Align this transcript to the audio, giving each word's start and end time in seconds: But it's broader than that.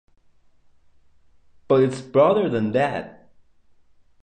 But 1.67 1.83
it's 1.83 2.01
broader 2.01 2.49
than 2.49 2.71
that. 2.71 3.29